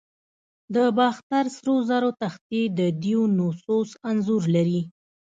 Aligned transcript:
د 0.73 0.75
باختر 0.97 1.45
سرو 1.55 1.75
زرو 1.89 2.11
تختې 2.21 2.61
د 2.79 2.79
دیونوسوس 3.03 3.89
انځور 4.09 4.43
لري 4.55 4.81